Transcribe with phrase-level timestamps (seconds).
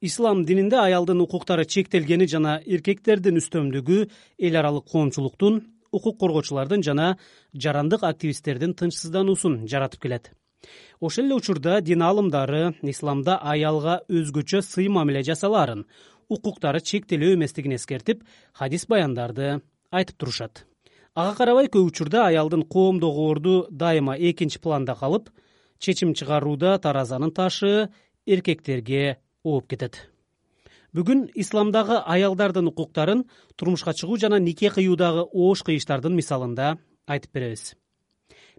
[0.00, 3.98] ислам дининде аялдын укуктары чектелгени жана эркектердин үстөмдүгү
[4.38, 5.60] эл аралык коомчулуктун
[5.92, 7.16] укук коргоочулардын жана
[7.52, 10.32] жарандык активисттердин тынчсыздануусун жаратып келет.
[11.00, 15.84] Ошол эле учурда дин аалымдары исламда аялга өзгөчө сый мамиле жасалаарын
[16.28, 19.60] укуктары чектелүү эместигин эскертип хадис баяндарды
[19.90, 20.64] айтып турушат.
[21.14, 25.28] Ага карабай көп учурда аялдын коомдогу орду дайыма экинчи планда калып
[25.78, 27.90] чечим чыгарууда таразанын ташы
[28.26, 30.10] эркектерге ооп кетет.
[30.96, 33.24] Бүгүн исламдагы аялдардын укуктарын
[33.56, 37.74] турмушка чыгуу жана нике кыюудагы оош кыйыштардын мисалында айтып беребиз.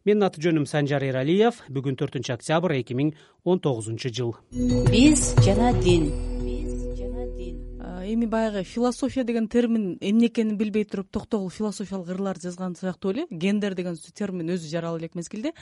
[0.06, 1.60] Менин аты жөнүм санжар эралиев.
[1.70, 3.12] Бүгүн төртүнчү октябрь эки миң
[3.44, 4.34] он тогузунчу жыл.
[4.90, 6.08] Биз жана дин.
[6.42, 7.60] Биз жана дин
[8.08, 13.28] эми баягы философия деген термин эмне экенин билбей туруп токтогул философиялык ырларды жазган сыяктуу эле
[13.30, 15.54] гендер деген термин өзү жарала элек мезгилде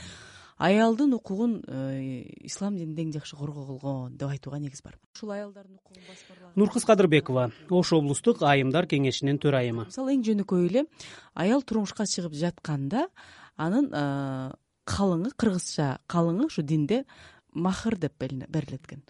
[0.60, 6.04] аялдын укугун э, ислам дининде эң жакшы коргогулгон деп айтууга негиз барбы ушул аялдардын укугун
[6.08, 9.88] баскарлаган нуркыз кадырбекова ош облустук айымдар кеңешинин төрайымы.
[9.88, 10.86] Мисалы эң жөнөкөй эле
[11.34, 13.08] аял турмушка чыгып жатканда
[13.56, 17.06] анын э, калыңы кыргызча калыңы ушу динде
[17.54, 19.04] махыр деп берилет экен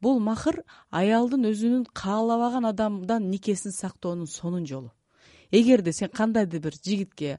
[0.00, 4.92] бул махыр аялдын өзүнүн каалабаган адамдан никесин сактоонун сонун жолу.
[5.50, 7.38] Эгерде сен кандайдыр бир жигитке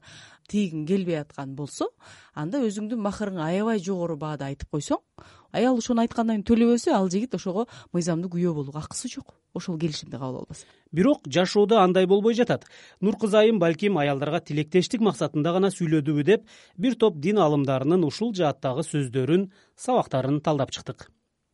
[0.50, 1.90] тийгиң келбей аткан болсо
[2.34, 5.02] анда өзүңдүн махырыңы аябай жогору баада айтып койсоң
[5.52, 9.34] аял ошону айткандан кийин төлөбөсө ал жигит ошого мыйзамдуу күйөө болууга акысы жок.
[9.54, 12.64] Ошол келишимди кабыл албаса бирок жашоодо андай болбой жатат.
[13.00, 18.84] Нуркыз айым балким аялдарга тилектештик максатында гана сүйлөдүбү деп бир топ дин аалымдарынын ушул жааттагы
[18.84, 21.08] сөздөрүн сабактарын талдап чыктык.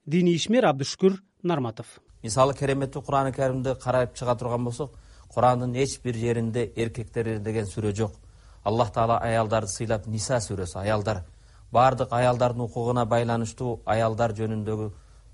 [0.06, 2.00] Диний ишмер абдышүкүр нарматов.
[2.22, 4.98] Мисалы кереметтүү курани каримди карап чыга турган болсок
[5.34, 8.18] курандын эч бир жеринде эркектер деген сүрө жок
[8.64, 11.24] аллах таала аялдарды сыйлап ниса сүрөсү аялдар.
[11.72, 14.90] Баардык аялдардын укугуна байланыштуу аялдар жөнүндөгү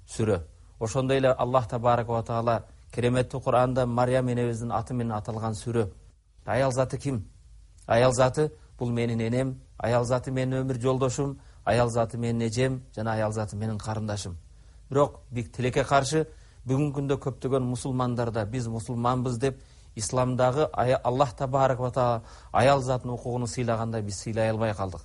[0.09, 0.43] сүрө.
[0.81, 2.63] Ошондой эле аллах табарака таала
[2.93, 5.91] кереметтүү куранда марьям энебиздин аты менен аталган сүрө.
[6.47, 7.25] Аял заты ким?
[7.87, 13.13] Аял заты бул менин энем аял заты менин өмүр жолдошум аял заты менин эжем жана
[13.13, 14.37] аял заты менин карындашым.
[14.91, 16.27] Бирок тилекке каршы
[16.67, 19.61] бүгүнкү күндө көптөгөн мусулмандарда биз мусулманбыз деп
[19.99, 20.69] исламдагы
[21.05, 22.23] аллах табараква таала
[22.53, 25.03] аял затынын укугун сыйлагандай биз сыйлай албай калдык.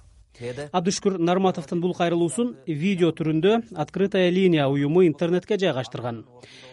[0.74, 6.24] Абдышүкүр нарматовдун бул кайрылуусун видео түрүндө открытая линия уюму интернетке жайгаштырган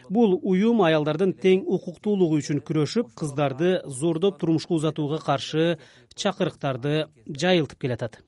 [0.08, 5.76] бул уюм аялдардын тең укуктуулугу үчүн күрөшүп кыздарды зордоп турмушка узатууга каршы
[6.16, 8.18] чакырыктарды жайылтып келатат.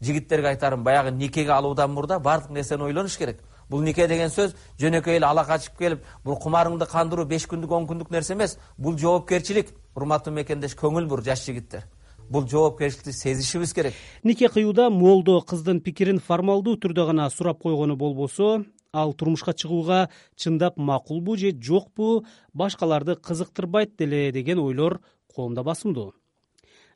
[0.00, 4.54] Жигиттерге айтарым баягы никеге алуудан мурда баардык нерсени ойлонуш керек бул нике деген сөз?
[4.78, 8.58] Жөнөкөй эле ала качып келип бул кумарыңды кандыруу беш күндүк он күндүк нерсе эмес.
[8.78, 9.72] Бул жоопкерчилик.
[9.94, 11.84] Урматтуу мекендеш көңүл бур жаш жигиттер.
[12.30, 13.94] Бул жоопкерчиликти сезишибиз керек.
[14.22, 20.76] Нике кыюуда молдо кыздын пикирин формалдуу түрдө гана сурап койгону болбосо ал турмушка чыгууга чындап
[20.76, 25.00] макулбу же жокпу башкаларды кызыктырбайт деле деген ойлор
[25.34, 26.14] коомдо басымдуу.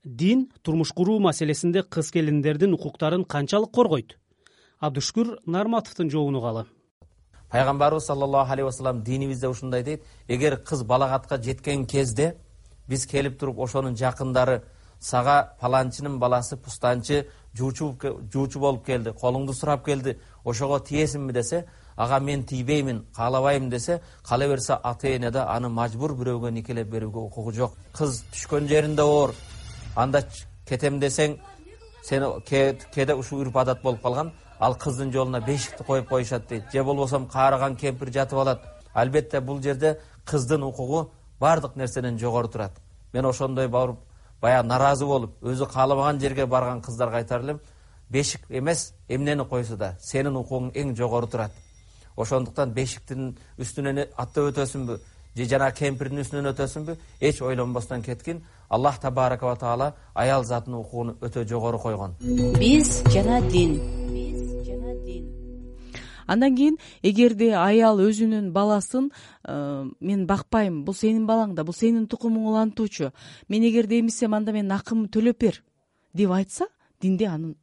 [0.05, 4.19] Дин турмуш куруу маселесинде кыз келиндердин укуктарын канчалык коргойт
[4.81, 6.65] абдышүкүр нарматовдун жообун угалы
[7.51, 10.03] пайгамбарыбыз саллаллаху алейхи вассалам динибизде ушундай дейт.
[10.29, 12.37] Эгер кыз балагатка жеткен кезде
[12.89, 14.63] биз келип туруп ошонун жакындары
[15.01, 22.45] сага паланчынын баласы пустанчы жуучу болуп келди колуңду сурап келди ошого тиесиңби десе ага мен
[22.45, 27.75] тийбеймин каалабайм десе кала берсе ата эне да аны мажбур бирөөгө никелеп берүүгө укугу жок.
[27.93, 29.35] Кыз түшкөн жеринде оор
[29.97, 30.25] анда
[30.65, 31.37] кетем десең
[32.03, 32.27] сени
[32.95, 36.65] кээде ушул үрп адат болуп калган ал кыздын жолуна бешикти коюп коюшат дейт.
[36.73, 38.61] Же болбосо каарыган кемпир жатып алат.
[38.95, 41.11] Албетте бул жерде кыздын укугу
[41.41, 42.73] баардык нерседен жогору турат.
[43.13, 43.97] Мен ошондой барып
[44.41, 47.61] баягы нааразы болуп өзү каалабаган жерге барган кыздарга айтар элем
[48.11, 51.53] бешик эмес эмнени койсо да сенин укугуң эң жогору турат.
[52.17, 54.99] Ошондуктан бешиктин үстүнөн аттап өтөсүңбү
[55.37, 58.43] же жанагы кемпирдин үстүнөн өтөсүңбү эч ойлонбостон кеткин.
[58.69, 62.17] Аллах табарака таала аял затынын укугун өтө жогору койгон.
[62.59, 64.00] Биз жана дин
[66.31, 72.07] андан кийин эгерде аял өзүнүн баласын э, мен бакпайм бул сенин балаң да бул сенин
[72.07, 73.11] тукумуң улантуучу.
[73.49, 75.63] Мен эгерде эмизсем анда менин акымды төлөп бер
[76.15, 76.69] деп айтса
[77.01, 77.57] динде анын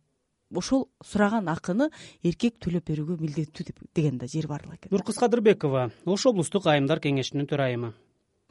[0.55, 1.89] ошол сураган акыны
[2.23, 3.65] эркек төлөп берүүгө милдеттүү
[3.95, 4.91] деген да жери экен.
[4.91, 7.93] Нуркыз кадырбекова ош облустук айымдар кеңешинин төрайымы.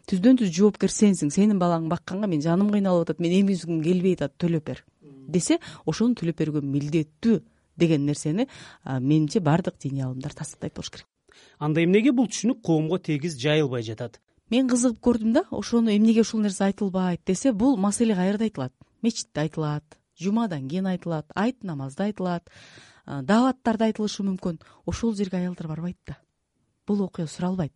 [0.06, 4.36] Түздөн түз жоопкер сенсиң сенин балаңды бакканга менин жаным кыйналып атат мен эмизгим келбей атат
[4.38, 4.84] төлөп бер.
[5.02, 7.40] Десе ошону төлөп берүүгө милдеттүү
[7.76, 8.48] деген нерсени
[8.84, 11.06] менимче баардык диний аалымдар тастыктайт болуш керек.
[11.58, 14.20] Анда эмнеге бул түшүнүк коомго тегиз жайылбай жатат?
[14.50, 18.72] Мен кызыгып көрдүм да ошону эмнеге ушул нерсе айтылбайт десе бул маселе каерде айтылат.
[19.02, 22.48] Мечитте айтылат жумадан кийин айтылат айт намазда айтылат
[23.06, 26.16] дааваттарда айтылышы мүмкүн ошол жерге аялдар барбайт да.
[26.86, 27.72] Бул окуя суралбайт.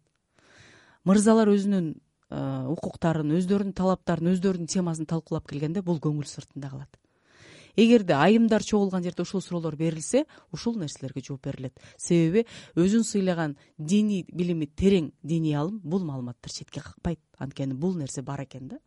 [1.05, 1.95] Мырзалар өзүнүн
[2.31, 7.01] укуктарын өздөрүнүн талаптарын өздөрүнүн темасын талкуулап келгенде бул көңүл сыртында калат
[7.77, 11.79] эгерде айымдар чогулган жерде ушул суроолор берилсе ушул нерселерге жооп берилет.
[11.97, 17.21] Себеби өзүн сыйлаган диний билими терең диний алым бул маалыматтар четке какпайт.
[17.39, 18.79] Анткени бул нерсе бар экен да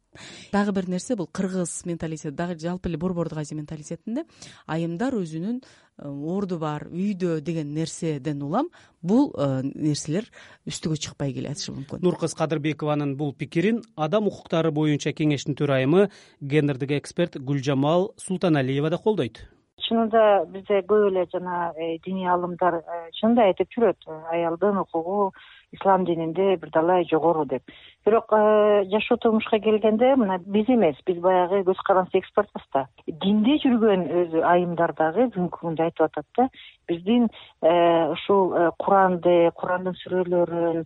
[0.52, 4.26] дагы бир нерсе бул кыргыз менталитети дагы жалпы эле борбордук азия менталитетинде
[4.68, 8.70] айымдар өзүнүн э, орду бар үйдө деген нерседен улам
[9.02, 10.30] бул э, нерселер
[10.70, 12.04] үстүгө чыкпай келатышы мүмкүн.
[12.04, 16.10] Нуркыз кадырбекованын бул пикирин адам укуктары боюнча кеңештин төрайымы
[16.42, 19.44] гендердик эксперт гүлжамал султаналиева да колдойт.
[19.84, 22.82] Чынында бизде көп эле жана э, диний алымдар
[23.20, 25.34] чынында айтып жүрөт аялдын укугу
[25.74, 27.64] ислам дининде бирдалай жогору деп.
[28.06, 32.86] Бирок э, жашоо турмушка келгенде мына биз эмес биз баягы көз каранды экспертпыз да.
[33.08, 36.48] Динде жүргөн өзү айымдар дагы бүгүнкү күндө айтып атат да
[36.88, 37.30] биздин
[37.62, 40.86] э, ушул э, куранды курандын сүрөлөрүн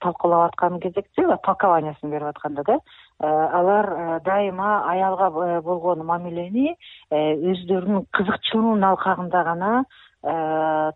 [0.00, 2.78] талкуулап аткан кезекте толкованиясын берип атканда да
[3.20, 5.30] алар дайыма аялга
[5.60, 6.72] болгон мамилени
[7.12, 9.70] өздөрүнүн кызыкчылыгынын алкагында гана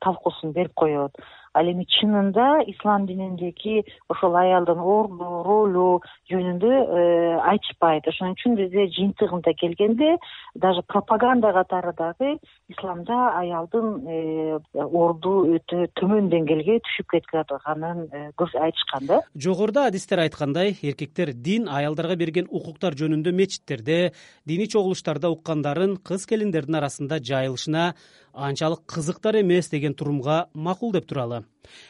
[0.01, 1.15] талкуусун берип коет
[1.55, 5.87] ал эми чынында ислам дининдеги ошол аялдын орду ролу
[6.31, 8.07] жөнүндө э, айтышпайт.
[8.07, 10.17] Ошон үчүн бизде жыйынтыгында келгенде
[10.55, 12.37] даже пропаганда катары дагы
[12.71, 19.21] исламда аялдын э, орду өтө төмөн деңгээлге түшүп кетип атканын э, айтышкан да.
[19.35, 24.13] Жогоруда адистер айткандай эркектер дин аялдарга берген укуктар жөнүндө мечиттерде
[24.47, 27.95] диний чогулуштарда уккандарын кыз келиндердин арасында жайылышына
[28.33, 31.45] анчалык кызыктар эмес деген турумга макул деп туралы.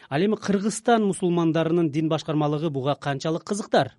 [0.08, 3.92] Ал эми кыргызстан мусулмандарынын дин башкармалыгы буга канчалык кызыктар?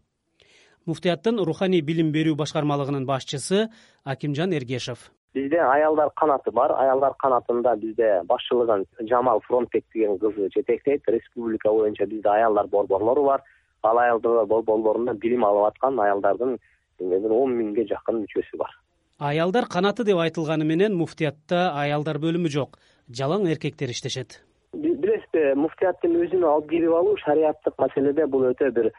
[0.86, 3.70] Муфтияттын руханий билим берүү башкармалыгынын башчысы
[4.04, 5.12] акимжан эргешев.
[5.34, 6.72] Бизде аялдар канаты бар.
[6.72, 11.04] Аялдар канатында бизде башчылыгын жамал фронтбек деген кыз жетектейт.
[11.08, 13.44] Республика боюнча бизде аялдар борборлору бар.
[13.84, 16.58] Ал аялдар борборлорунда билим алып аткан аялдардын
[17.02, 18.81] он миңге жакын мүчөсү бар
[19.22, 22.80] аялдар канаты деп айтылганы менен муфтиятта аялдар бөлүмү жок.
[23.20, 24.40] Жалаң эркектер иштешет.
[24.74, 28.90] Билесизби муфтияттын өзүнө алып кирип алуу шариаттык маселеде бул өтө бир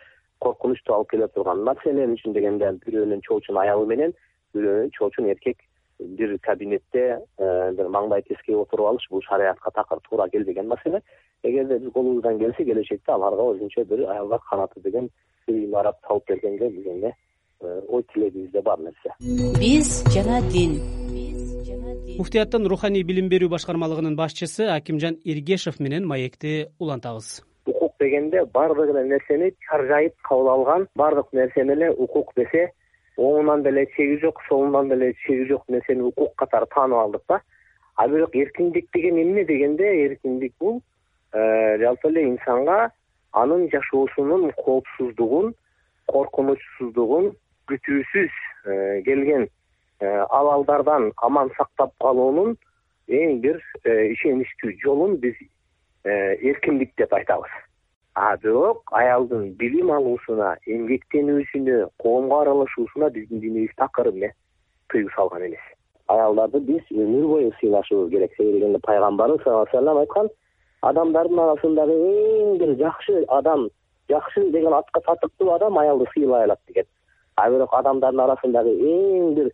[0.44, 1.64] коркунучтуу алып келе турган.
[1.66, 4.14] Маселе эмне үчүн дегенде бирөөнүн чоочун аялы менен
[4.54, 5.66] бирөөнүн чоочун эркек
[5.98, 11.02] бир кабинетте э, бир маңдай тескей отуруп алыш бул шариятка такыр туура келбеген маселе.
[11.42, 15.10] Эгерде биз колубуздан келсе келечекте аларга өзүнчө бир аялдар канаты деген
[15.48, 17.31] бир имарат салып бергенге дегенге Э,
[17.62, 19.14] ой тилегибизде бар нерсе.
[19.58, 20.80] Биз жана дин.
[22.18, 27.42] Муфтияттын руханий билим берүү башкармалыгынын башчысы акимжан эргешев менен маекти улантабыз.
[27.66, 32.68] Укук дегенде баардык эле нерсени чаржайып кабыл алган баардык нерсени эле укук десе
[33.16, 37.40] оңунан деле чеги жок солунан деле чеги жок нерсени укук катары таанып алдык да.
[37.94, 40.82] А бирок эркиндик деген эмне дегенде эркиндик бул
[41.32, 42.90] э, жалпы эле инсанга
[43.32, 45.54] анын жашоосунун коопсуздугун
[46.06, 47.32] коркунучсуздугун
[47.70, 48.30] күтүүсүз
[48.66, 49.48] э, келген
[50.00, 52.56] э, абалдардан аман сактап калуунун
[53.08, 55.36] эң бир э, ишеничтүү жолун биз
[56.04, 57.50] эркиндик деп айтабыз.
[58.14, 64.32] А бирок аялдын билим алуусуна эмгектенүүсүнө коомго аралашуусуна биздин динибиз такыр эмне
[64.90, 65.62] тыюу салган эмес.
[66.08, 68.34] Аялдарды биз өмүр бою сыйлашыбыз керек.
[68.36, 70.28] Себеби дегенде пайгамбарыбыз саллаллаху алейхи вассалам айткан
[70.82, 73.68] адамдардын арасындагы эң бир жакшы адам
[74.10, 76.86] жакшы деген атка татыктуу адам аялды сыйлай алат деген
[77.36, 79.50] а бирок адамдардын арасындагы эң бир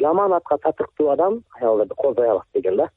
[0.00, 2.88] жаман атка татыктуу адам аялдарды кордой алат деген да.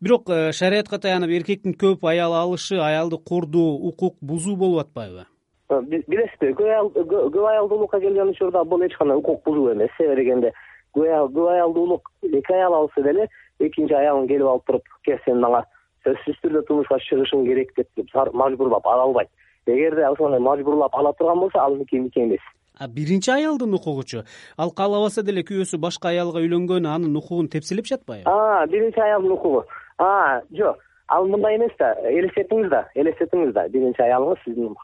[0.00, 5.26] Бирок э, шариятка таянып эркектин көп аял алышы аялды кордоо укук бузуу болуп атпайбы?
[5.70, 10.52] Э, билесизби көп аялдуулукка келген учурда бул эч кандай укук бузуу эмес себеби дегенде
[10.94, 13.28] көп аялдуулук эки аял алса деле
[13.58, 15.64] экинчи аялын келип алып туруп кел сен мага
[16.06, 19.28] сөзсүз түрдө турмушка чыгышың керек деп мажбурлап ала албайт.
[19.66, 22.38] Эгерде ошондой мажбурлап ала турган болсо ал меки меки
[22.86, 24.24] биринчи аялдын укугучу.
[24.56, 28.30] Ал каалабаса деле күйөөсү башка аялга үйлөнгөн анын укугун тепселеп жатпайбы?
[28.70, 29.64] Биринчи аялдын укугу.
[29.98, 33.68] Жок ал мындай эмес да элестетиңиз да элестетиңиз да.
[33.68, 34.76] Биринчи аялыңыз сиздин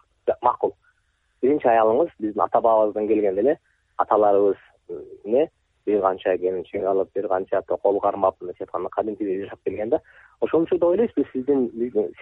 [0.43, 0.75] макул.
[1.43, 3.59] Биринчи аялыңыз биздин ата бабабыздан келген эле
[3.99, 4.57] аталарыбыз
[5.25, 5.49] эмне
[5.87, 10.01] бир канча келинчек алып бир канча токол кармап мындайча айтканда кадимкидей жашап келген да.
[10.41, 11.69] Ошон учурда ойлойсузбу сиздин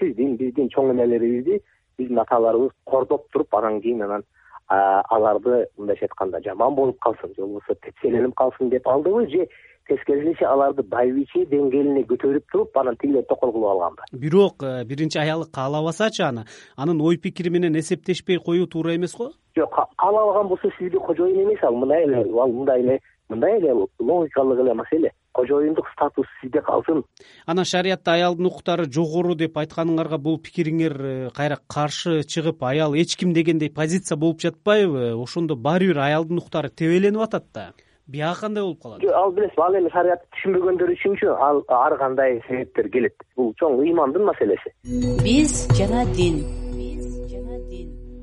[0.01, 1.63] сиздин биздин чоң энелерибизди
[1.99, 4.25] биздин аталарыбыз кордоп туруп анан кийин анан
[4.69, 9.49] аларды мындайча айтканда жаман болуп калсын же болбосо тепселенип калсын деп алдыбы же
[9.89, 14.03] тескерисинче аларды байбиче деңгээлине көтөрүп туруп анан тигилер токол кылып алганбы?
[14.13, 16.45] Бирок э, биринчи аялы каалабасачы аны.
[16.77, 19.33] Анын ой пикири менен эсептешпей коюу туура эмес го.
[19.57, 24.61] Жок каалабаган болсо сизге кожоюн эмес ал мындай эле ал мындай эле мындай эле логикалык
[24.61, 27.03] эле маселе кожоюндук статус сизде калсын.
[27.47, 33.17] Анан шариятта аялдын укуктары жогору деп айтканыңарга бул пикириңер э, кайра каршы чыгып аял эч
[33.17, 35.13] ким дегендей позиция болуп жатпайбы?
[35.17, 37.73] Ошондо баары бир аялдын укуктары тебеленип атат да.
[38.07, 39.03] Бияка кандай болуп калат?
[39.03, 43.15] Жок ал билесизби ал эми шариятты түшүнбөгөндөр үчүнчү ал ар кандай себептер келет?
[43.37, 44.75] Бул чоң ыймандын маселеси.
[45.23, 46.43] Биз жана дин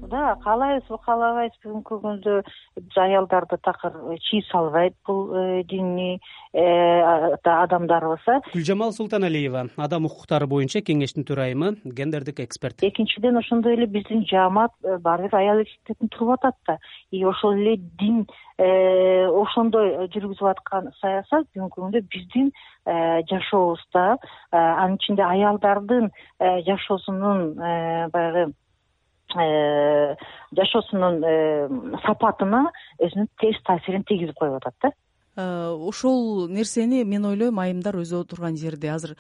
[0.10, 2.36] да каалайбызбы каалабайбызбы бүгүнкү күндө
[3.00, 3.94] аялдарды такыр
[4.26, 6.20] чий салбайт бул э, диний
[6.54, 12.84] э, адамдарыбыз э гүлжамал султаналиева адам укуктары боюнча кеңештин төрайымы гендердик эксперт.
[12.84, 16.78] Экинчиден ошондой эле биздин жаамат э, баары бир аял эркектердин туруп атат да.
[17.12, 18.26] И ошол эле дин
[18.60, 22.52] ошондой жүргүзүп аткан саясат бүгүнкү күндө биздин
[22.86, 24.18] жашообузда
[24.52, 26.10] анын ичинде аялдардын
[26.68, 27.54] жашоосунун
[28.12, 28.69] баягы Э,
[29.36, 31.68] жашоосунун э,
[32.06, 32.66] сапатына
[33.00, 34.92] өзүнүн терс таасирин тийгизип коюп атат да.
[35.36, 39.16] Э, ошол нерсени мен ойлойм айымдар өзү отурган жерде азыр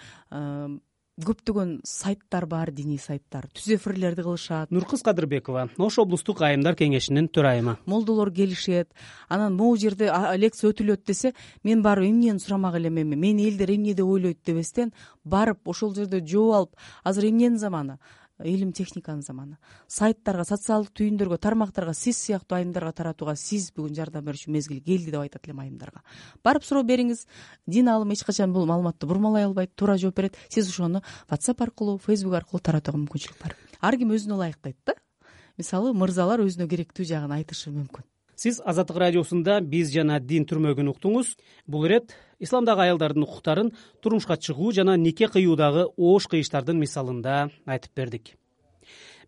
[1.25, 4.71] көптөгөн сайттар бар диний сайттар түз эфирлерди кылышат.
[4.71, 7.75] Нуркыз кадырбекова ош облустук айымдар кеңешинин төрайымы.
[7.85, 8.93] Молдолор келишет
[9.27, 13.93] анан могу жерде лекция өтүлөт десе мен барып эмнени сурамак элем эми мени элдер эмне
[13.93, 17.99] деп ойлойт дебестен барып ошол жерде жооп алып азыр эмненин заманы
[18.43, 19.57] илим техниканын заманы.
[19.87, 25.21] Сайттарга социалдык түйүндөргө тармактарга сиз сыяктуу айымдарга таратууга сиз бүгүн жардам берүүчү мезгил келди деп
[25.21, 26.03] айтат элем айымдарга.
[26.43, 27.25] Барып суроо бериңиз.
[27.67, 30.37] Дин аалымы эч качан бул маалыматты бурмалай албайт туура жооп берет.
[30.49, 33.57] Сиз ошону whatsapp аркылуу фейсбук аркылуу таратууга мүмкүнчүлүк бар.
[33.81, 34.95] Ар ким өзүнө ылайыктайт да?
[35.57, 38.07] Мисалы мырзалар өзүнө керектүү жагын айтышы мүмкүн
[38.39, 41.33] сиз азаттык радиосунда биз жана дин түрмөгүн уктуңуз.
[41.67, 48.31] Бул ирет исламдагы аялдардын укуктарын турмушка чыгуу жана нике кыюудагы оош кыйыштардын мисалында айтып бердик.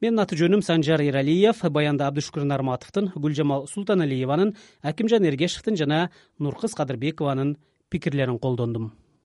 [0.02, 7.58] Менин аты жөнүм санжар эралиев баянда абдышүкүр нарматовдун гүлжамал султаналиеванын акимжан эргешевдин жана нуркыз кадырбекованын
[7.92, 8.94] пикирлерин колдондум